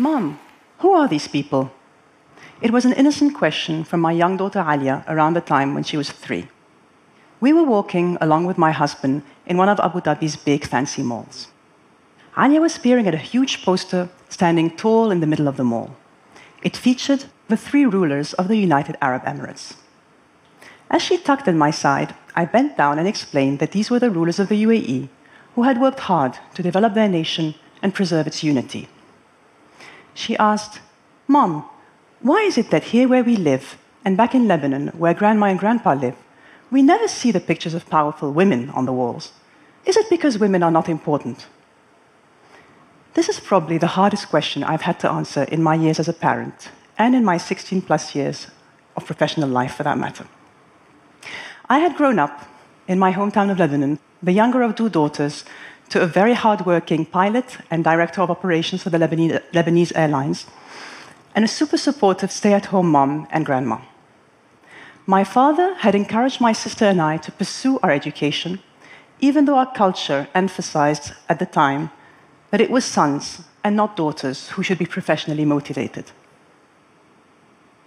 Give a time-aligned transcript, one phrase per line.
[0.00, 0.40] Mom,
[0.78, 1.70] who are these people?
[2.62, 5.98] It was an innocent question from my young daughter Alia around the time when she
[5.98, 6.48] was three.
[7.38, 11.48] We were walking along with my husband in one of Abu Dhabi's big fancy malls.
[12.34, 15.94] Alia was peering at a huge poster standing tall in the middle of the mall.
[16.62, 19.74] It featured the three rulers of the United Arab Emirates.
[20.90, 24.10] As she tugged at my side, I bent down and explained that these were the
[24.10, 25.10] rulers of the UAE
[25.56, 28.88] who had worked hard to develop their nation and preserve its unity.
[30.20, 30.80] She asked,
[31.26, 31.64] Mom,
[32.20, 35.58] why is it that here where we live, and back in Lebanon, where grandma and
[35.58, 36.16] grandpa live,
[36.70, 39.32] we never see the pictures of powerful women on the walls?
[39.86, 41.46] Is it because women are not important?
[43.14, 46.20] This is probably the hardest question I've had to answer in my years as a
[46.28, 48.48] parent, and in my 16 plus years
[48.96, 50.26] of professional life for that matter.
[51.66, 52.46] I had grown up
[52.86, 55.44] in my hometown of Lebanon, the younger of two daughters
[55.90, 60.46] to a very hardworking pilot and director of operations for the Lebanese, Lebanese Airlines,
[61.34, 63.78] and a super supportive stay at home mom and grandma.
[65.06, 68.60] My father had encouraged my sister and I to pursue our education,
[69.20, 71.90] even though our culture emphasized at the time
[72.50, 76.12] that it was sons and not daughters who should be professionally motivated.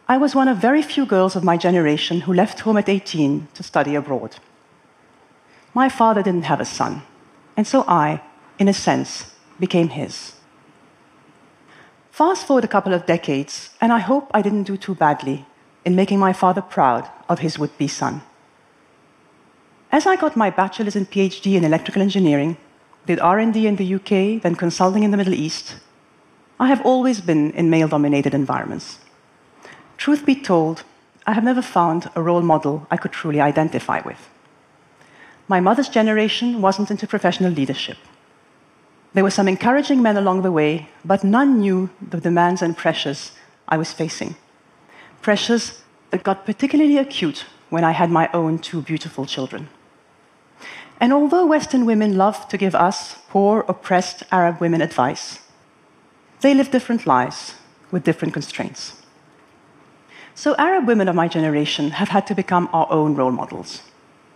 [0.08, 3.47] I was one of very few girls of my generation who left home at 18
[3.53, 4.35] to study abroad.
[5.73, 7.02] My father didn't have a son,
[7.56, 8.22] and so I,
[8.59, 10.34] in a sense, became his.
[12.12, 15.46] Fast forward a couple of decades, and I hope I didn't do too badly
[15.86, 18.22] in making my father proud of his would be son.
[19.92, 22.58] As I got my bachelor's and PhD in electrical engineering,
[23.06, 25.76] did R&D in the UK, then consulting in the Middle East,
[26.59, 29.00] I have always been in male-dominated environments.
[29.98, 30.84] Truth be told,
[31.26, 34.30] I have never found a role model I could truly identify with.
[35.47, 37.97] My mother's generation wasn't into professional leadership.
[39.13, 43.31] There were some encouraging men along the way, but none knew the demands and pressures
[43.67, 44.35] I was facing.
[45.22, 49.69] Pressures that got particularly acute when I had my own two beautiful children.
[51.00, 55.39] And although Western women love to give us, poor, oppressed Arab women, advice,
[56.41, 57.56] they live different lives
[57.91, 59.01] with different constraints.
[60.35, 63.81] So, Arab women of my generation have had to become our own role models.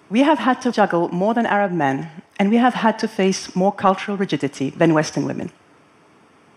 [0.09, 2.09] We have had to juggle more than Arab men,
[2.39, 5.51] and we have had to face more cultural rigidity than Western women.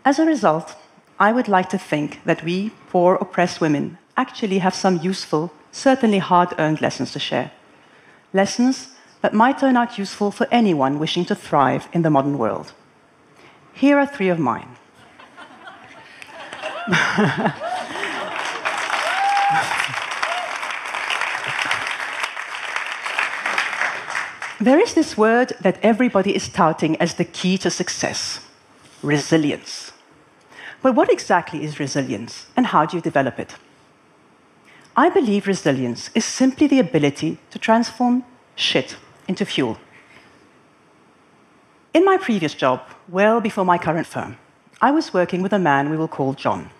[0.04, 0.76] As a result,
[1.18, 6.18] I would like to think that we, poor, oppressed women, actually have some useful, certainly
[6.18, 7.50] hard earned lessons to share.
[8.32, 12.72] Lessons that might turn out useful for anyone wishing to thrive in the modern world.
[13.74, 14.76] Here are three of mine.
[24.60, 28.40] there is this word that everybody is touting as the key to success
[29.02, 29.92] resilience.
[30.82, 33.54] But what exactly is resilience, and how do you develop it?
[34.94, 39.78] I believe resilience is simply the ability to transform shit into fuel.
[41.94, 44.36] In my previous job, well before my current firm,
[44.82, 46.70] I was working with a man we will call John.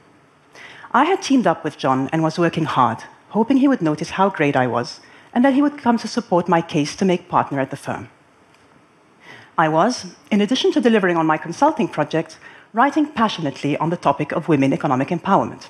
[0.93, 4.29] I had teamed up with John and was working hard, hoping he would notice how
[4.29, 5.01] great I was
[5.33, 8.09] and that he would come to support my case to make partner at the firm.
[9.57, 12.39] I was, in addition to delivering on my consulting project,
[12.73, 15.69] writing passionately on the topic of women economic empowerment.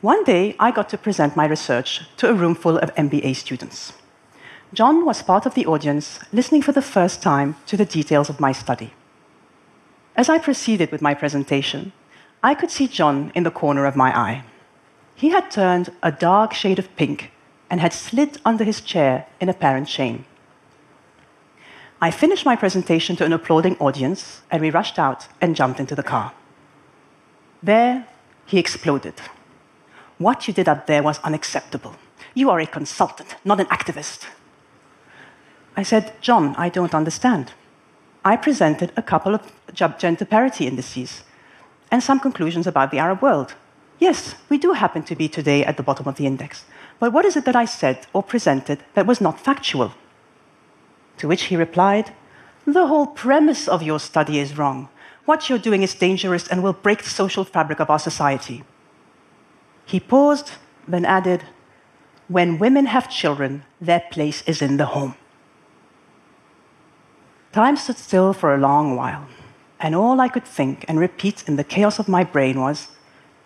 [0.00, 3.92] One day, I got to present my research to a room full of MBA students.
[4.72, 8.40] John was part of the audience, listening for the first time to the details of
[8.40, 8.92] my study.
[10.16, 11.92] As I proceeded with my presentation,
[12.42, 14.44] I could see John in the corner of my eye.
[15.14, 17.30] He had turned a dark shade of pink
[17.70, 20.24] and had slid under his chair in apparent shame.
[22.00, 25.94] I finished my presentation to an applauding audience, and we rushed out and jumped into
[25.94, 26.32] the car.
[27.62, 28.06] There,
[28.46, 29.14] he exploded.
[30.18, 31.96] What you did up there was unacceptable.
[32.34, 34.26] You are a consultant, not an activist.
[35.76, 37.52] I said, John, I don't understand.
[38.24, 41.24] I presented a couple of gender parity indices
[41.90, 43.54] and some conclusions about the Arab world.
[43.98, 46.64] Yes, we do happen to be today at the bottom of the index.
[46.98, 49.92] But what is it that I said or presented that was not factual?
[51.18, 52.14] To which he replied,
[52.66, 54.88] The whole premise of your study is wrong.
[55.24, 58.64] What you're doing is dangerous and will break the social fabric of our society.
[59.86, 60.52] He paused,
[60.86, 61.44] then added,
[62.28, 65.14] When women have children, their place is in the home.
[67.52, 69.26] Time stood still for a long while,
[69.78, 72.88] and all I could think and repeat in the chaos of my brain was,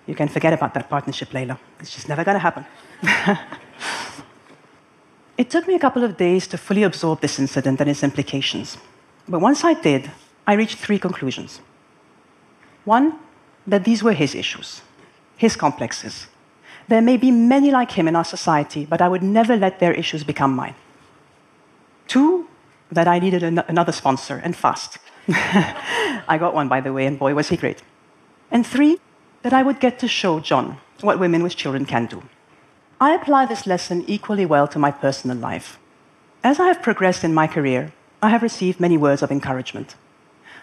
[0.06, 1.58] You can forget about that partnership, Leila.
[1.78, 2.64] It's just never going to happen.
[5.38, 8.76] it took me a couple of days to fully absorb this incident and its implications.
[9.28, 10.10] But once I did,
[10.46, 11.60] I reached three conclusions.
[12.84, 13.18] One,
[13.66, 14.82] that these were his issues,
[15.36, 16.26] his complexes.
[16.88, 19.92] There may be many like him in our society, but I would never let their
[19.92, 20.74] issues become mine.
[22.06, 22.48] Two,
[22.90, 24.98] that I needed an another sponsor and fast.
[25.28, 27.82] I got one, by the way, and boy, was he great.
[28.50, 28.98] And three,
[29.42, 32.22] that I would get to show John what women with children can do.
[33.00, 35.78] I apply this lesson equally well to my personal life.
[36.42, 39.94] As I have progressed in my career, I have received many words of encouragement.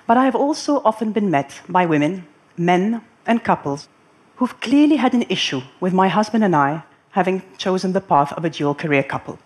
[0.06, 2.28] But I have also often been met by women,
[2.58, 3.88] men, and couples
[4.36, 8.44] who've clearly had an issue with my husband and I having chosen the path of
[8.44, 9.40] a dual career couple.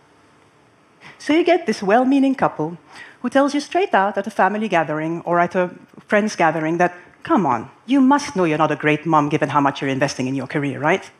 [1.19, 2.80] So you get this well meaning couple
[3.21, 5.69] who tells you straight out at a family gathering or at a
[6.07, 9.62] friend's gathering that, come on, you must know you're not a great mom given how
[9.62, 11.12] much you're investing in your career, right?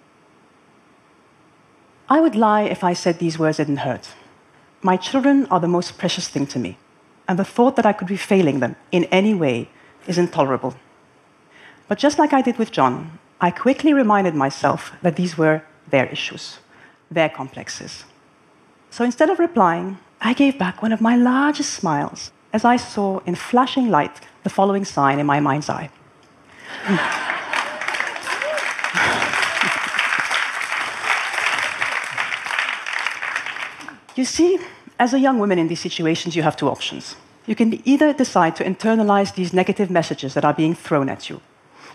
[2.10, 4.10] I would lie if I said these words didn't hurt.
[4.82, 6.78] My children are the most precious thing to me,
[7.28, 9.70] and the thought that I could be failing them in any way
[10.08, 10.74] is intolerable.
[11.88, 16.08] But just like I did with John, I quickly reminded myself that these were their
[16.08, 16.60] issues,
[17.12, 18.06] their complexes.
[18.90, 23.20] So instead of replying, I gave back one of my largest smiles as I saw
[23.26, 25.90] in flashing light the following sign in my mind's eye.
[34.20, 34.60] You see,
[35.00, 37.16] as a young woman in these situations, you have two options.
[37.46, 41.40] You can either decide to internalize these negative messages that are being thrown at you,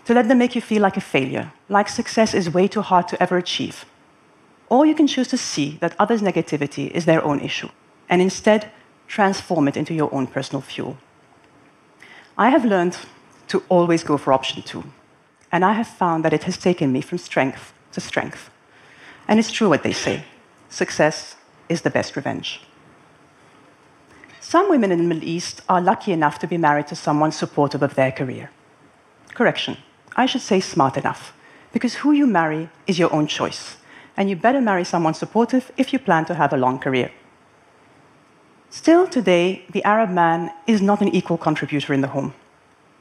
[0.05, 3.07] to let them make you feel like a failure, like success is way too hard
[3.09, 3.85] to ever achieve.
[4.69, 7.69] Or you can choose to see that others' negativity is their own issue
[8.09, 8.71] and instead
[9.07, 10.97] transform it into your own personal fuel.
[12.37, 12.97] I have learned
[13.47, 14.83] to always go for option two,
[15.51, 18.49] and I have found that it has taken me from strength to strength.
[19.27, 20.23] And it's true what they say
[20.69, 21.35] success
[21.69, 22.61] is the best revenge.
[24.39, 27.81] Some women in the Middle East are lucky enough to be married to someone supportive
[27.81, 28.51] of their career.
[29.33, 29.77] Correction,
[30.15, 31.33] I should say smart enough,
[31.73, 33.77] because who you marry is your own choice,
[34.15, 37.11] and you better marry someone supportive if you plan to have a long career.
[38.69, 42.33] Still, today, the Arab man is not an equal contributor in the home.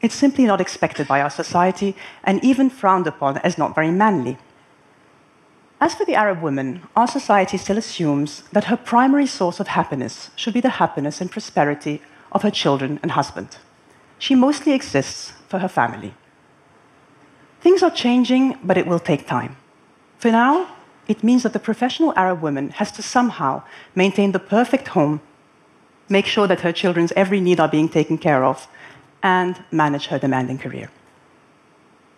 [0.01, 4.39] It's simply not expected by our society and even frowned upon as not very manly.
[5.81, 10.31] As for the Arab woman, our society still assumes that her primary source of happiness
[10.37, 12.01] should be the happiness and prosperity
[12.33, 13.59] of her children and husband.
[14.19, 16.15] She mostly exists for her family.
[17.61, 19.57] Things are changing, but it will take time.
[20.19, 20.69] For now,
[21.07, 23.63] it means that the professional Arab woman has to somehow
[23.95, 25.21] maintain the perfect home
[26.09, 28.69] make sure that her children's every need are being taken care of,
[29.23, 30.91] and manage her demanding career.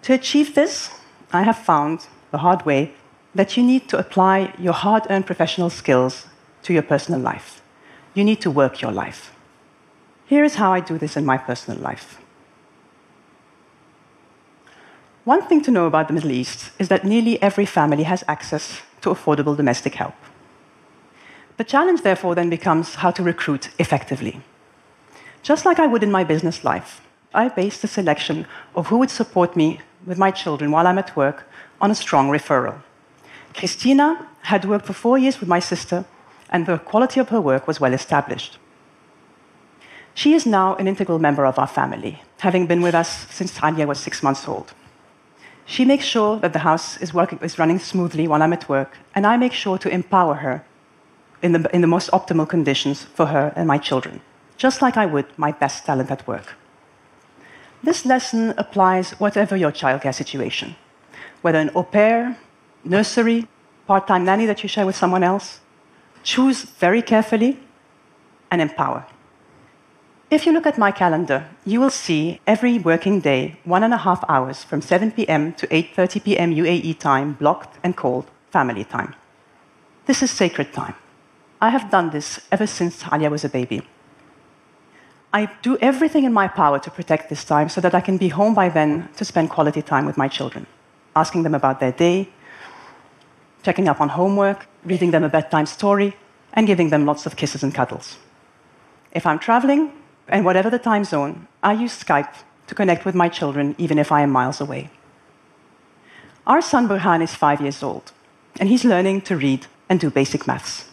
[0.02, 0.90] To achieve this,
[1.32, 2.92] I have found the hard way
[3.36, 6.26] that you need to apply your hard earned professional skills
[6.62, 7.60] to your personal life.
[8.14, 9.30] You need to work your life.
[10.26, 12.18] Here is how I do this in my personal life.
[15.24, 18.80] One thing to know about the Middle East is that nearly every family has access
[19.02, 20.14] to affordable domestic help.
[21.58, 24.40] The challenge, therefore, then becomes how to recruit effectively.
[25.42, 27.02] Just like I would in my business life,
[27.34, 31.16] I base the selection of who would support me with my children while I'm at
[31.16, 31.48] work
[31.80, 32.82] on a strong referral.
[33.56, 36.04] Christina had worked for four years with my sister,
[36.50, 38.58] and the quality of her work was well established.
[40.14, 43.86] She is now an integral member of our family, having been with us since Tanya
[43.86, 44.72] was six months old.
[45.64, 48.98] She makes sure that the house is, working, is running smoothly while I'm at work,
[49.14, 50.64] and I make sure to empower her
[51.42, 54.20] in the, in the most optimal conditions for her and my children,
[54.56, 56.54] just like I would my best talent at work.
[57.82, 60.76] This lesson applies whatever your childcare situation,
[61.42, 62.38] whether an au pair,
[62.86, 63.46] nursery,
[63.86, 65.60] part time nanny that you share with someone else.
[66.22, 67.58] Choose very carefully
[68.50, 69.06] and empower.
[70.28, 73.98] If you look at my calendar, you will see every working day, one and a
[73.98, 75.52] half hours from 7 p.m.
[75.54, 76.54] to 8:30 p.m.
[76.54, 79.14] UAE time, blocked and called family time.
[80.06, 80.94] This is sacred time.
[81.60, 83.82] I have done this ever since Alia was a baby.
[85.32, 88.28] I do everything in my power to protect this time so that I can be
[88.28, 90.66] home by then to spend quality time with my children,
[91.14, 92.28] asking them about their day,
[93.66, 96.10] checking up on homework, reading them a bedtime story,
[96.52, 98.16] and giving them lots of kisses and cuddles.
[99.10, 99.90] If I'm traveling,
[100.28, 102.34] and whatever the time zone, I use Skype
[102.68, 104.82] to connect with my children even if I am miles away.
[106.46, 108.12] Our son Burhan is five years old,
[108.60, 110.84] and he's learning to read and do basic maths.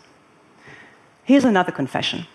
[1.24, 2.26] Here's another confession.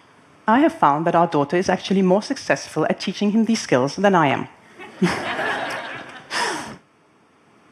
[0.47, 3.97] I have found that our daughter is actually more successful at teaching him these skills
[3.97, 4.43] than I am.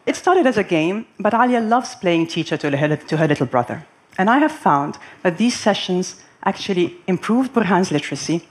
[0.06, 3.46] it started as a game, but Alia loves playing teacher to her, to her little
[3.46, 3.86] brother.
[4.16, 8.48] And I have found that these sessions actually improved Burhan's literacy,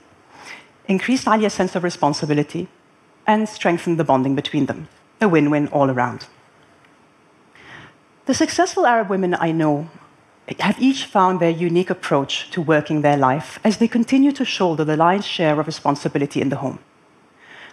[0.86, 2.68] increased Alia's sense of responsibility,
[3.26, 4.88] and strengthened the bonding between them.
[5.20, 6.26] A win win all around.
[8.26, 9.88] The successful Arab women I know
[10.60, 14.84] have each found their unique approach to working their life as they continue to shoulder
[14.84, 16.78] the lion's share of responsibility in the home.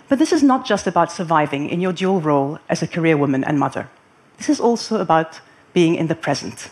[0.10, 3.44] But this is not just about surviving in your dual role as a career woman
[3.44, 3.90] and mother.
[4.38, 5.42] This is also about
[5.74, 6.70] being in the present.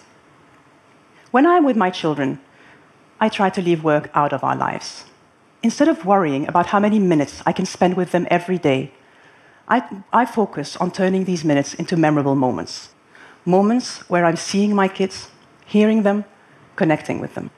[1.31, 2.39] When I'm with my children,
[3.19, 5.05] I try to leave work out of our lives.
[5.63, 8.91] Instead of worrying about how many minutes I can spend with them every day,
[9.67, 12.89] I, I focus on turning these minutes into memorable moments.
[13.45, 15.29] Moments where I'm seeing my kids,
[15.65, 16.25] hearing them,
[16.75, 17.51] connecting with them.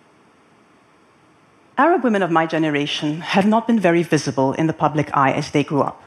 [1.78, 5.52] Arab women of my generation have not been very visible in the public eye as
[5.52, 6.04] they grew up.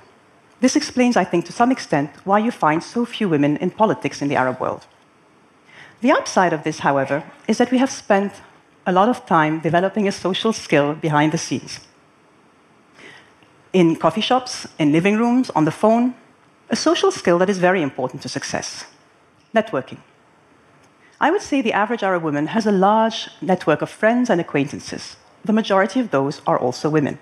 [0.61, 4.23] This explains, I think, to some extent, why you find so few women in politics
[4.23, 4.87] in the Arab world.
[6.03, 8.33] The upside of this, however, is that we have spent
[8.87, 11.81] a lot of time developing a social skill behind the scenes.
[13.73, 16.15] In coffee shops, in living rooms, on the phone,
[16.71, 18.87] a social skill that is very important to success
[19.55, 19.99] networking.
[21.21, 25.17] I would say the average Arab woman has a large network of friends and acquaintances.
[25.47, 27.21] The majority of those are also women.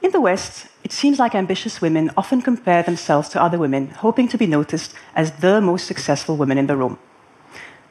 [0.00, 4.28] In the West, it seems like ambitious women often compare themselves to other women, hoping
[4.28, 6.96] to be noticed as the most successful women in the room.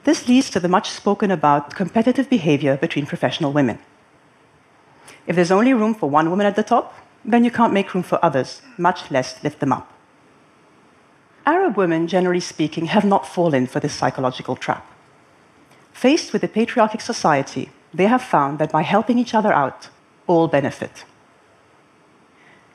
[0.05, 3.79] This leads to the much spoken about competitive behavior between professional women.
[5.27, 8.03] If there's only room for one woman at the top, then you can't make room
[8.03, 9.91] for others, much less lift them up.
[11.45, 14.89] Arab women, generally speaking, have not fallen for this psychological trap.
[15.91, 19.89] Faced with a patriarchic society, they have found that by helping each other out,
[20.27, 21.05] all benefit.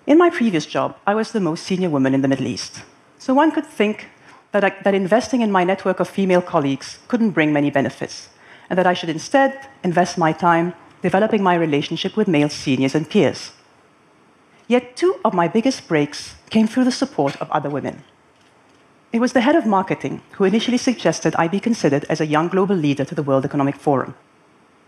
[0.07, 2.83] In my previous job, I was the most senior woman in the Middle East.
[3.19, 4.09] So one could think
[4.51, 8.29] that, I, that investing in my network of female colleagues couldn't bring many benefits,
[8.69, 13.09] and that I should instead invest my time developing my relationship with male seniors and
[13.09, 13.53] peers.
[14.67, 18.03] Yet two of my biggest breaks came through the support of other women.
[19.13, 22.49] It was the head of marketing who initially suggested I be considered as a young
[22.49, 24.15] global leader to the World Economic Forum.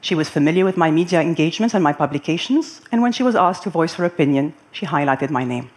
[0.05, 3.63] She was familiar with my media engagements and my publications, and when she was asked
[3.63, 5.71] to voice her opinion, she highlighted my name.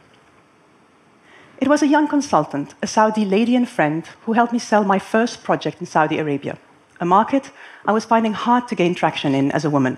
[1.61, 4.99] It was a young consultant, a Saudi lady and friend, who helped me sell my
[4.99, 6.57] first project in Saudi Arabia,
[6.99, 7.51] a market
[7.85, 9.97] I was finding hard to gain traction in as a woman.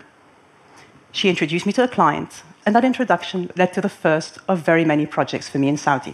[1.11, 4.85] She introduced me to a client, and that introduction led to the first of very
[4.85, 6.13] many projects for me in Saudi.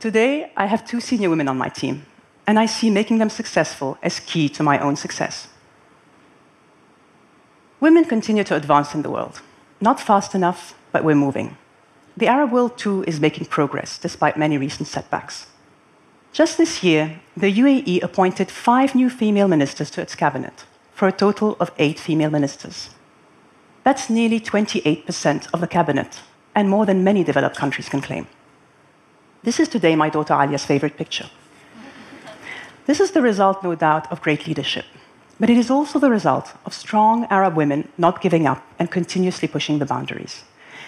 [0.00, 2.04] Today, I have two senior women on my team,
[2.46, 5.48] and I see making them successful as key to my own success.
[7.80, 9.40] Women continue to advance in the world.
[9.80, 11.56] Not fast enough, but we're moving.
[12.16, 15.46] The Arab world, too, is making progress despite many recent setbacks.
[16.32, 21.12] Just this year, the UAE appointed five new female ministers to its cabinet, for a
[21.12, 22.90] total of eight female ministers.
[23.84, 26.20] That's nearly 28% of the cabinet,
[26.54, 28.26] and more than many developed countries can claim.
[29.44, 31.30] This is today my daughter Alia's favorite picture.
[32.86, 34.84] This is the result, no doubt, of great leadership.
[35.40, 39.46] But it is also the result of strong Arab women not giving up and continuously
[39.48, 40.44] pushing the boundaries.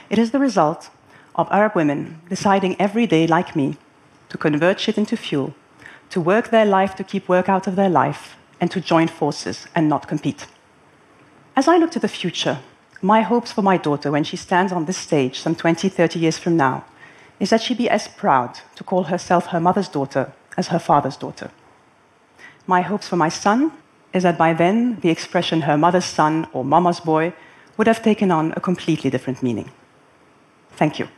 [0.09, 0.91] It is the result
[1.37, 3.77] of Arab women deciding every day, like me,
[4.29, 5.55] to convert shit into fuel,
[6.11, 9.67] to work their life to keep work out of their life, and to join forces
[9.75, 10.47] and not compete.
[11.57, 12.59] As I look to the future,
[13.01, 16.39] my hopes for my daughter when she stands on this stage some 20, 30 years
[16.39, 16.85] from now
[17.39, 21.17] is that she be as proud to call herself her mother's daughter as her father's
[21.17, 21.51] daughter.
[22.67, 23.73] My hopes for my son
[24.13, 27.33] is that by then the expression her mother's son or mama's boy
[27.77, 29.71] would have taken on a completely different meaning.
[30.73, 31.09] Thank you.